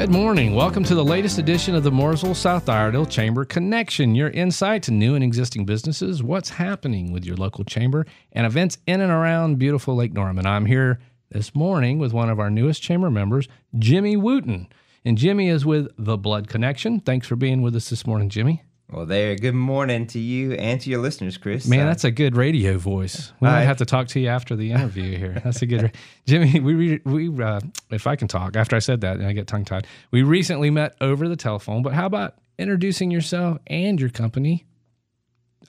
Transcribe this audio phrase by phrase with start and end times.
[0.00, 0.54] Good morning.
[0.54, 4.92] Welcome to the latest edition of the Mooresville South Iredell Chamber Connection, your insight to
[4.92, 9.58] new and existing businesses, what's happening with your local chamber, and events in and around
[9.58, 10.46] beautiful Lake Norman.
[10.46, 11.00] I'm here
[11.30, 13.46] this morning with one of our newest chamber members,
[13.78, 14.68] Jimmy Wooten.
[15.04, 17.00] And Jimmy is with The Blood Connection.
[17.00, 18.62] Thanks for being with us this morning, Jimmy.
[18.92, 19.36] Well, there.
[19.36, 21.64] Good morning to you and to your listeners, Chris.
[21.68, 23.32] Man, uh, that's a good radio voice.
[23.38, 25.40] We might have to talk to you after the interview here.
[25.44, 26.58] That's a good, Jimmy.
[26.58, 29.64] We we uh, if I can talk after I said that, and I get tongue
[29.64, 29.86] tied.
[30.10, 34.66] We recently met over the telephone, but how about introducing yourself and your company?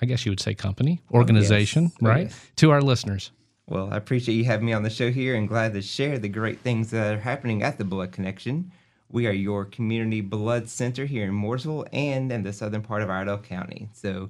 [0.02, 2.08] I guess you would say company, organization, oh, yes.
[2.08, 2.22] right?
[2.22, 2.52] Oh, yes.
[2.56, 3.32] To our listeners.
[3.68, 6.28] Well, I appreciate you having me on the show here, and glad to share the
[6.28, 8.72] great things that are happening at the Blood Connection.
[9.12, 13.10] We are your community blood center here in Mooresville and in the southern part of
[13.10, 13.90] Iredell County.
[13.94, 14.30] So,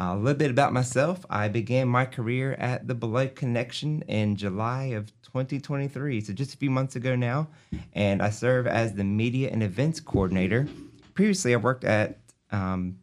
[0.00, 1.24] uh, a little bit about myself.
[1.28, 6.56] I began my career at the Blood Connection in July of 2023, so just a
[6.56, 7.48] few months ago now,
[7.92, 10.66] and I serve as the media and events coordinator.
[11.12, 12.96] Previously, I worked at um,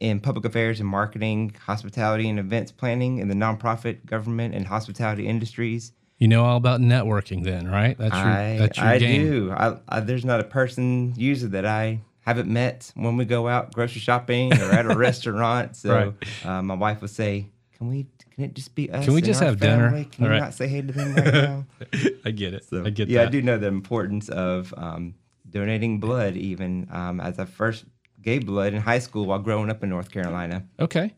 [0.00, 5.28] in public affairs and marketing, hospitality and events planning in the nonprofit, government, and hospitality
[5.28, 5.92] industries.
[6.24, 7.98] You know all about networking, then, right?
[7.98, 9.26] That's your, I, that's your I game.
[9.26, 9.52] do.
[9.52, 13.74] I, I, there's not a person user that I haven't met when we go out
[13.74, 15.76] grocery shopping or at a restaurant.
[15.76, 16.46] So right.
[16.46, 18.06] uh, my wife would say, "Can we?
[18.30, 19.04] Can it just be us?
[19.04, 20.04] Can we just have family?
[20.04, 20.10] dinner?
[20.10, 20.40] Can all we right.
[20.44, 21.66] not say hey to them right now?"
[22.24, 22.64] I get it.
[22.64, 23.28] So, I get yeah, that.
[23.28, 25.16] I do know the importance of um,
[25.50, 26.36] donating blood.
[26.36, 27.84] Even um, as I first
[28.22, 30.64] gave blood in high school while growing up in North Carolina.
[30.80, 31.12] Okay,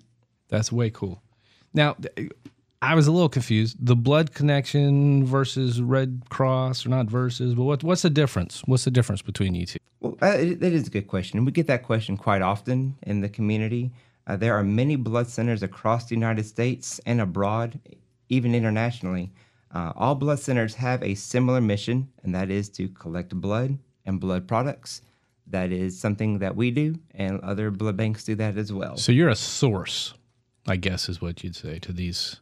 [0.48, 1.23] that's way cool.
[1.73, 1.95] Now,
[2.83, 3.77] I was a little confused.
[3.81, 8.63] The blood connection versus Red Cross, or not versus, but what, what's the difference?
[8.67, 9.79] What's the difference between you two?
[10.01, 11.45] Well, uh, that is a good question.
[11.45, 13.93] We get that question quite often in the community.
[14.27, 17.81] Uh, there are many blood centers across the United States and abroad,
[18.29, 19.33] even internationally.
[19.75, 24.20] Uh, all blood centers have a similar mission, and that is to collect blood and
[24.20, 25.01] blood products.
[25.47, 28.97] That is something that we do, and other blood banks do that as well.
[28.97, 30.15] So you're a source,
[30.67, 32.41] I guess, is what you'd say to these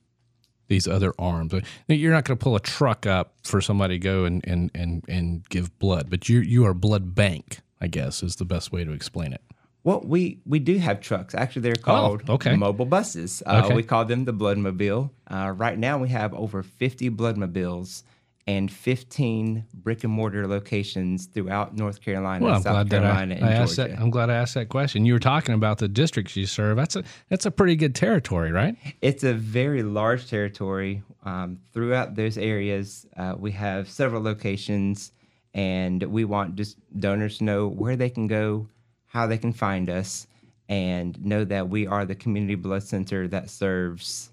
[0.69, 1.52] these other arms.
[1.88, 5.04] You're not going to pull a truck up for somebody to go and, and, and,
[5.08, 8.84] and give blood, but you you are blood bank, I guess, is the best way
[8.84, 9.42] to explain it.
[9.84, 11.34] Well, we, we do have trucks.
[11.34, 12.56] Actually, they're oh, called oh, okay.
[12.56, 13.42] mobile buses.
[13.44, 13.75] Uh, okay.
[13.75, 15.10] We call them the Bloodmobile.
[15.30, 18.02] Uh, right now, we have over 50 Bloodmobiles
[18.47, 23.47] and 15 brick and mortar locations throughout North Carolina, well, I'm South Carolina, I, and
[23.47, 23.75] I Georgia.
[23.88, 25.06] That, I'm glad I asked that question.
[25.06, 26.77] You were talking about the districts you serve.
[26.77, 28.77] That's a that's a pretty good territory, right?
[29.00, 31.03] It's a very large territory.
[31.25, 35.12] Um, throughout those areas, uh, we have several locations,
[35.55, 38.69] and we want just donors to know where they can go,
[39.06, 40.26] how they can find us,
[40.69, 44.31] and know that we are the community blood center that serves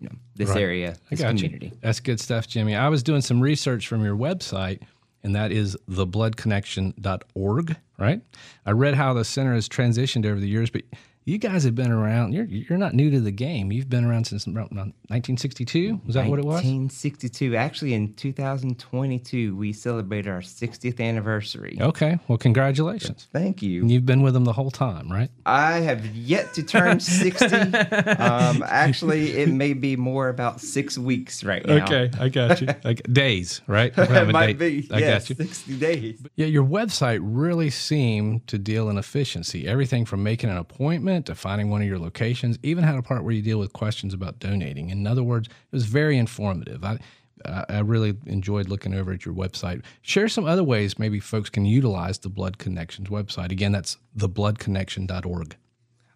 [0.00, 0.60] you know this right.
[0.60, 1.66] area, this community.
[1.66, 1.78] You.
[1.80, 2.74] That's good stuff, Jimmy.
[2.74, 4.80] I was doing some research from your website,
[5.22, 8.22] and that is thebloodconnection.org, right?
[8.64, 10.82] I read how the center has transitioned over the years, but
[11.30, 12.32] you guys have been around.
[12.32, 13.70] You're you're not new to the game.
[13.70, 16.00] You've been around since 1962.
[16.04, 16.54] Was that what it was?
[16.54, 17.54] 1962.
[17.54, 21.78] Actually, in 2022, we celebrated our 60th anniversary.
[21.80, 22.18] Okay.
[22.26, 23.28] Well, congratulations.
[23.32, 23.82] Thank you.
[23.82, 25.30] And you've been with them the whole time, right?
[25.46, 27.46] I have yet to turn 60.
[27.54, 31.84] um, actually, it may be more about six weeks right now.
[31.84, 32.68] Okay, I got you.
[32.82, 33.92] Like days, right?
[33.96, 34.88] it might be.
[34.90, 35.46] I yes, got you.
[35.46, 36.22] 60 days.
[36.34, 39.68] Yeah, your website really seemed to deal in efficiency.
[39.68, 43.24] Everything from making an appointment to finding one of your locations, even had a part
[43.24, 44.90] where you deal with questions about donating.
[44.90, 46.84] In other words, it was very informative.
[46.84, 46.98] I,
[47.44, 49.82] I really enjoyed looking over at your website.
[50.02, 53.50] Share some other ways maybe folks can utilize the Blood Connections website.
[53.50, 55.56] Again, that's thebloodconnection.org.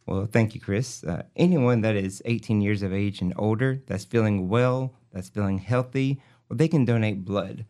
[0.07, 1.03] Well, thank you, Chris.
[1.03, 5.59] Uh, anyone that is 18 years of age and older that's feeling well, that's feeling
[5.59, 7.65] healthy, well, they can donate blood.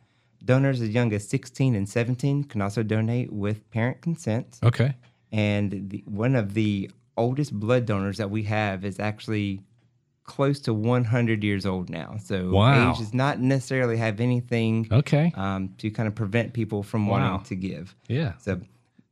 [0.44, 4.58] Donors as young as 16 and 17 can also donate with parent consent.
[4.62, 4.94] Okay.
[5.32, 9.61] And the, one of the oldest blood donors that we have is actually
[10.25, 12.16] close to 100 years old now.
[12.22, 12.90] So wow.
[12.90, 17.20] age does not necessarily have anything okay um, to kind of prevent people from wow.
[17.20, 17.94] wanting to give.
[18.08, 18.32] Yeah.
[18.38, 18.61] So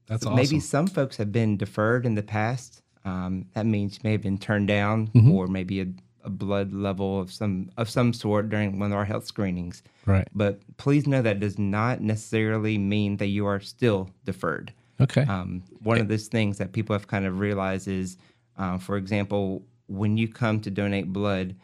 [0.07, 0.37] that's so awesome.
[0.37, 2.83] maybe some folks have been deferred in the past.
[3.05, 5.33] Um, that means you may have been turned down mm-hmm.
[5.33, 5.87] or maybe a,
[6.25, 9.83] a, blood level of some of some sort during one of our health screenings.
[10.07, 10.29] Right.
[10.35, 14.73] But please know that does not necessarily mean that you are still deferred.
[15.01, 15.23] Okay.
[15.23, 18.17] Um, one of those things that people have kind of realized is,
[18.57, 21.55] uh, for example, when you come to donate blood,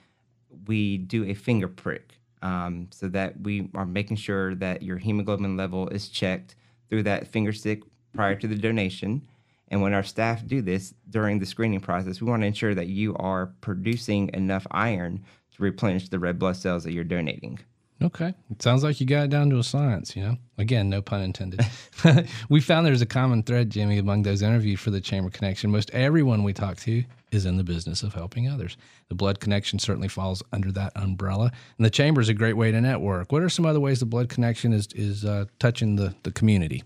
[0.66, 5.56] we do a finger prick um, so that we are making sure that your hemoglobin
[5.56, 6.56] level is checked
[6.88, 7.82] through that finger stick
[8.14, 9.26] prior to the donation.
[9.68, 12.86] And when our staff do this during the screening process, we want to ensure that
[12.86, 17.58] you are producing enough iron to replenish the red blood cells that you're donating.
[18.00, 18.32] Okay.
[18.50, 20.36] It sounds like you got it down to a science, you know?
[20.56, 21.60] Again, no pun intended.
[22.48, 25.70] we found there's a common thread, Jimmy, among those interviewed for the Chamber Connection.
[25.70, 27.02] Most everyone we talk to
[27.32, 28.76] is in the business of helping others.
[29.08, 31.50] The Blood Connection certainly falls under that umbrella.
[31.76, 33.32] And the Chamber is a great way to network.
[33.32, 36.84] What are some other ways the Blood Connection is, is uh, touching the, the community?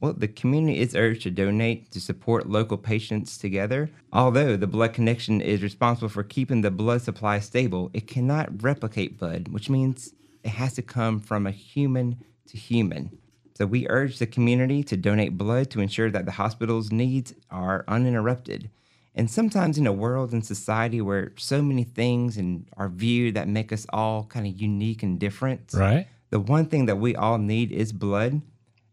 [0.00, 3.90] Well, the community is urged to donate to support local patients together.
[4.12, 9.18] Although the Blood Connection is responsible for keeping the blood supply stable, it cannot replicate
[9.18, 10.12] blood, which means
[10.44, 13.18] it has to come from a human to human.
[13.54, 17.84] So we urge the community to donate blood to ensure that the hospital's needs are
[17.86, 18.70] uninterrupted.
[19.14, 23.46] And sometimes in a world and society where so many things and are viewed that
[23.46, 26.06] make us all kind of unique and different, Right.
[26.30, 28.40] the one thing that we all need is blood,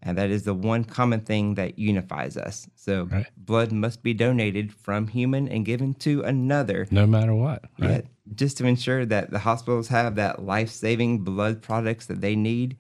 [0.02, 2.68] and that is the one common thing that unifies us.
[2.76, 3.28] So Right.
[3.38, 6.88] blood must be donated from human and given to another.
[6.92, 7.66] No matter what.
[7.78, 7.90] Right.
[7.90, 8.06] Yet,
[8.36, 12.78] just to ensure that the hospitals have that life-saving blood products that they need.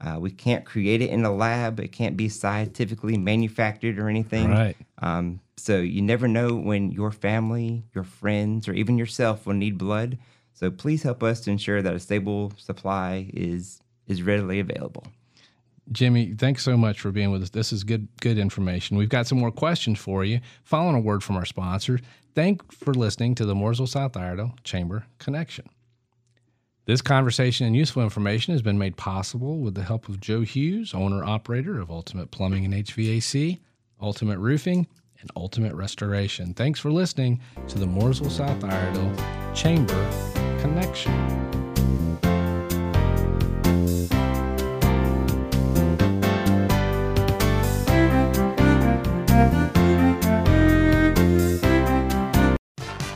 [0.00, 1.78] Uh, we can't create it in a lab.
[1.78, 4.50] It can't be scientifically manufactured or anything.
[4.50, 4.76] Right.
[4.98, 9.78] Um, so you never know when your family, your friends, or even yourself will need
[9.78, 10.18] blood.
[10.54, 15.04] So please help us to ensure that a stable supply is is readily available.
[15.90, 17.50] Jimmy, thanks so much for being with us.
[17.50, 18.96] This is good good information.
[18.96, 20.40] We've got some more questions for you.
[20.62, 22.00] Following a word from our sponsors,
[22.34, 25.68] thank for listening to the Mooresville South Iredell Chamber Connection.
[26.84, 30.94] This conversation and useful information has been made possible with the help of Joe Hughes,
[30.94, 33.60] owner operator of Ultimate Plumbing and HVAC,
[34.00, 34.88] Ultimate Roofing,
[35.20, 36.54] and Ultimate Restoration.
[36.54, 40.10] Thanks for listening to the Mooresville South Iredell Chamber
[40.60, 41.12] Connection.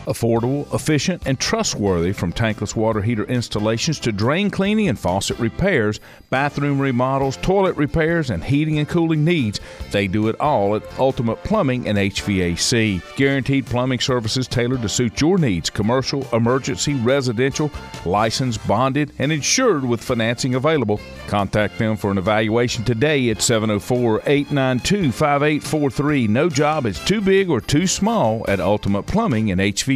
[0.07, 5.99] Affordable, efficient, and trustworthy from tankless water heater installations to drain cleaning and faucet repairs,
[6.31, 9.59] bathroom remodels, toilet repairs, and heating and cooling needs.
[9.91, 13.17] They do it all at Ultimate Plumbing and HVAC.
[13.17, 17.71] Guaranteed plumbing services tailored to suit your needs commercial, emergency, residential,
[18.05, 21.01] licensed, bonded, and insured with financing available.
[21.27, 26.29] Contact them for an evaluation today at 704 892 5843.
[26.29, 29.96] No job is too big or too small at Ultimate Plumbing and HVAC.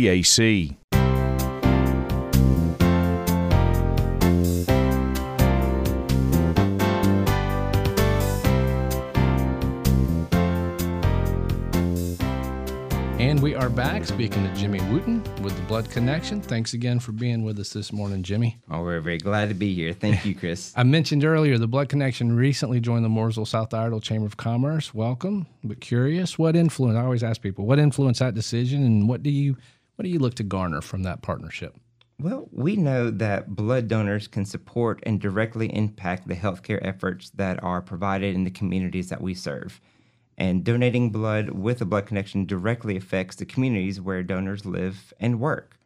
[13.20, 16.41] And we are back speaking to Jimmy Wooten with the Blood Connection.
[16.41, 18.56] Thanks again for being with us this morning, Jimmy.
[18.70, 19.93] Oh, we're very glad to be here.
[19.93, 20.73] Thank you, Chris.
[20.76, 24.94] I mentioned earlier the Blood Connection recently joined the Mooresville South Iredell Chamber of Commerce.
[24.94, 26.97] Welcome, but curious, what influence?
[26.97, 29.58] I always ask people, what influenced that decision, and what do you
[30.00, 31.76] what do you look to garner from that partnership?
[32.19, 37.62] Well, we know that blood donors can support and directly impact the healthcare efforts that
[37.62, 39.79] are provided in the communities that we serve.
[40.38, 45.38] And donating blood with a blood connection directly affects the communities where donors live and
[45.38, 45.76] work.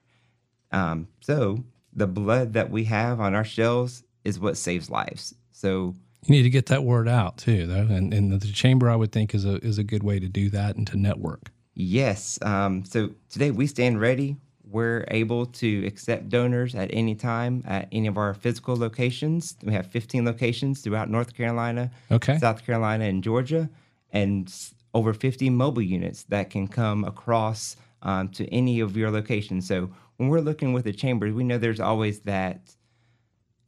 [0.71, 5.35] Um, so, the blood that we have on our shelves is what saves lives.
[5.51, 8.95] So, You need to get that word out too, though, and, and the chamber I
[8.95, 11.51] would think is a is a good way to do that and to network.
[11.75, 12.39] Yes.
[12.43, 14.37] Um, so today we stand ready.
[14.71, 19.57] We're able to accept donors at any time at any of our physical locations.
[19.63, 22.39] We have 15 locations throughout North Carolina, Okay.
[22.39, 23.69] South Carolina, and Georgia,
[24.13, 24.53] and
[24.95, 29.67] over 50 mobile units that can come across um, to any of your locations.
[29.67, 32.75] So when we're looking with the chambers, we know there's always that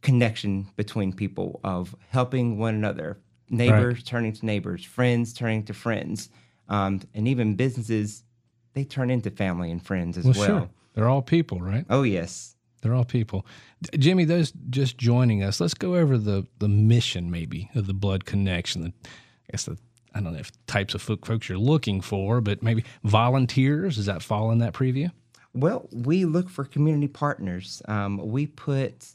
[0.02, 3.18] connection between people of helping one another,
[3.50, 6.30] neighbors turning to neighbors, friends turning to friends,
[6.68, 8.22] um, and even businesses.
[8.74, 10.46] They turn into family and friends as Well, well.
[10.46, 11.86] sure, they're all people, right?
[11.88, 13.46] Oh yes, They're all people.
[13.98, 18.24] Jimmy, those just joining us, let's go over the the mission maybe of the blood
[18.26, 18.82] connection.
[18.82, 19.78] The, I guess the
[20.14, 23.96] I don't know if types of folks you're looking for, but maybe volunteers.
[23.96, 25.10] Does that fall in that preview?
[25.54, 27.80] Well, we look for community partners.
[27.88, 29.06] Um, we put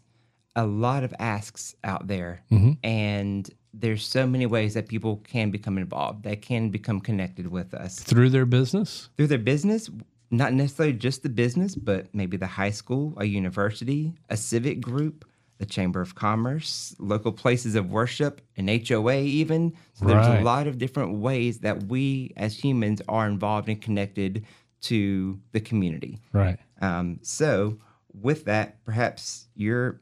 [0.55, 2.41] a lot of asks out there,
[2.83, 7.73] and there's so many ways that people can become involved, that can become connected with
[7.73, 9.09] us Through their business?
[9.17, 9.89] through their business.
[10.33, 15.25] Not necessarily just the business, but maybe the high school, a university, a civic group,
[15.57, 19.73] the Chamber of Commerce, local places of worship, an HOA, even.
[19.93, 20.39] So there's Right.
[20.39, 24.45] a lot of different ways that we as humans are involved and connected
[24.83, 26.19] to the community.
[26.33, 26.57] Right.
[26.81, 27.77] Um, so,
[28.13, 30.01] with that, perhaps you're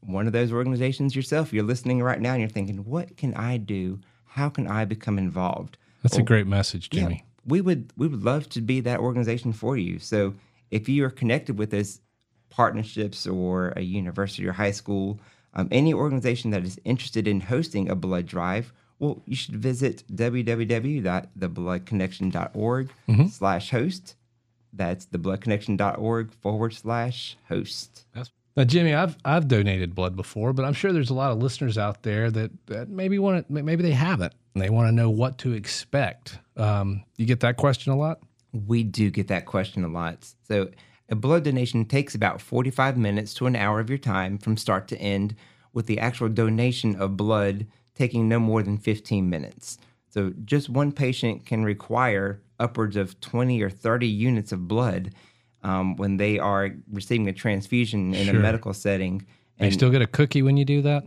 [0.00, 1.52] one of those organizations yourself.
[1.52, 4.00] You're listening right now and you're thinking, what can I do?
[4.26, 5.76] How can I become involved?
[6.02, 7.24] That's a great message, Jimmy.
[7.46, 9.98] we would we would love to be that organization for you.
[9.98, 10.34] So,
[10.70, 12.00] if you are connected with us,
[12.48, 15.20] partnerships or a university or high school,
[15.52, 20.04] Um, any organization that is interested in hosting a blood drive, well, you should visit
[20.14, 22.90] www.thebloodconnection.org
[23.30, 24.14] slash host.
[24.72, 28.04] That's thebloodconnection.org forward slash host.
[28.14, 28.30] That's,
[28.60, 31.78] now, Jimmy, I've I've donated blood before, but I'm sure there's a lot of listeners
[31.78, 35.08] out there that, that maybe want to, maybe they haven't, and they want to know
[35.08, 36.38] what to expect.
[36.58, 38.20] Um, you get that question a lot.
[38.52, 40.26] We do get that question a lot.
[40.46, 40.68] So,
[41.08, 44.88] a blood donation takes about 45 minutes to an hour of your time from start
[44.88, 45.36] to end,
[45.72, 49.78] with the actual donation of blood taking no more than 15 minutes.
[50.10, 55.12] So, just one patient can require upwards of 20 or 30 units of blood
[55.62, 58.36] um, when they are receiving a transfusion in Sure.
[58.36, 59.24] a medical setting.
[59.58, 61.04] And you still get a cookie when you do that.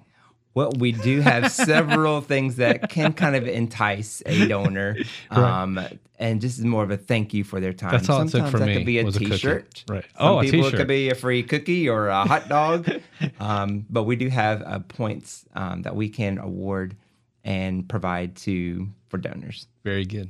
[0.56, 4.96] Well, we do have several things that can kind of entice a donor,
[5.32, 5.80] um,
[6.20, 7.90] and this is more of a thank you for their time.
[7.90, 9.12] That's all it took Sometimes for that me could be a a.
[9.12, 9.84] T-shirt.
[9.90, 10.04] Right.
[10.16, 10.78] Some Oh, a people it t-shirt.
[10.78, 12.88] could be a free cookie or a hot dog.
[13.40, 16.96] um, but we do have uh, points um, that we can award
[17.44, 19.66] and provide to for donors.
[19.84, 20.30] Very good.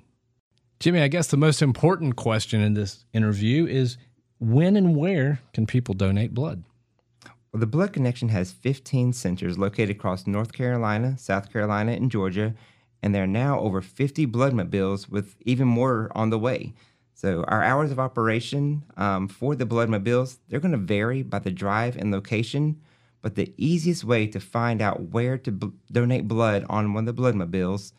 [0.79, 3.97] Jimmy, I guess the most important question in this interview is
[4.43, 6.63] when and where can people donate blood?
[7.51, 12.53] Well, the Blood Connection has 15 centers located across North Carolina, South Carolina, and Georgia,
[13.01, 16.73] and there are now over 50 bloodmobiles with even more on the way.
[17.13, 21.51] So our hours of operation um, for the bloodmobiles, they're going to vary by the
[21.51, 22.81] drive and location,
[23.21, 27.15] but the easiest way to find out where to b- donate blood on one of
[27.15, 27.93] the bloodmobiles